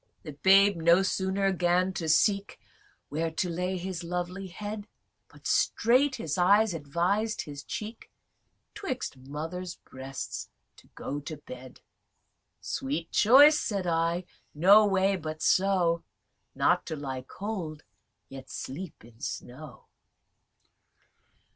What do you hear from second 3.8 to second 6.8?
lovely head, But straight his eyes